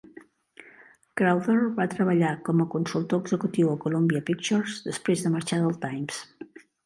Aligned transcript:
Crowther 1.19 1.57
va 1.79 1.85
treballar 1.91 2.31
com 2.47 2.63
a 2.63 2.67
consultor 2.77 3.21
executiu 3.25 3.69
a 3.73 3.77
Columbia 3.85 4.23
Pictures 4.31 4.79
després 4.89 5.27
de 5.27 5.35
marxar 5.35 5.63
del 5.67 5.77
"Times". 5.87 6.23